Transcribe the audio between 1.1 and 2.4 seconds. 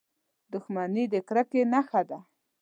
د کرکې نښه ده.